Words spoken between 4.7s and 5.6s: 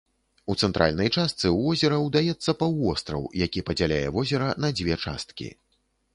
дзве часткі.